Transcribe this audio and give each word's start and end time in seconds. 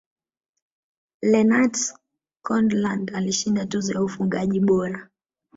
lennart 1.21 1.75
skoglund 1.75 3.11
alishinda 3.15 3.65
tuzo 3.65 3.93
ya 3.93 4.03
ufungaji 4.03 4.59
bora 4.59 5.09